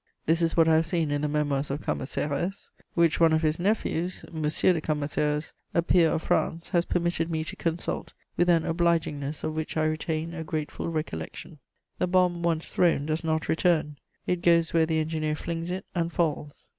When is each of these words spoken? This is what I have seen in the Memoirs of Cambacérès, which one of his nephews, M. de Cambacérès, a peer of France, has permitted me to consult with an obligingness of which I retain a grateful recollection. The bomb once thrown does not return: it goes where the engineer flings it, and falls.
This 0.25 0.41
is 0.41 0.57
what 0.57 0.67
I 0.67 0.77
have 0.77 0.87
seen 0.87 1.11
in 1.11 1.21
the 1.21 1.27
Memoirs 1.27 1.69
of 1.69 1.81
Cambacérès, 1.81 2.71
which 2.95 3.19
one 3.19 3.33
of 3.33 3.43
his 3.43 3.59
nephews, 3.59 4.25
M. 4.33 4.41
de 4.41 4.81
Cambacérès, 4.81 5.53
a 5.75 5.83
peer 5.83 6.09
of 6.09 6.23
France, 6.23 6.69
has 6.69 6.85
permitted 6.85 7.29
me 7.29 7.43
to 7.43 7.55
consult 7.55 8.11
with 8.35 8.49
an 8.49 8.63
obligingness 8.63 9.43
of 9.43 9.55
which 9.55 9.77
I 9.77 9.83
retain 9.85 10.33
a 10.33 10.43
grateful 10.43 10.89
recollection. 10.89 11.59
The 11.99 12.07
bomb 12.07 12.41
once 12.41 12.73
thrown 12.73 13.05
does 13.05 13.23
not 13.23 13.47
return: 13.47 13.97
it 14.25 14.41
goes 14.41 14.73
where 14.73 14.87
the 14.87 14.97
engineer 14.99 15.35
flings 15.35 15.69
it, 15.69 15.85
and 15.93 16.11
falls. 16.11 16.67